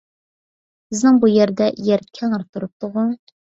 بىزنىڭ 0.95 1.19
بۇ 1.27 1.31
يەردە 1.35 1.69
يەر 1.91 2.05
كەڭرى 2.19 2.51
تۇرۇپتىغۇ... 2.51 3.09